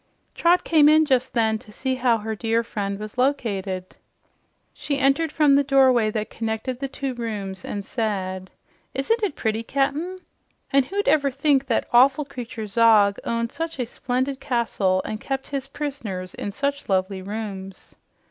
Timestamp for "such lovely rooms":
16.51-17.93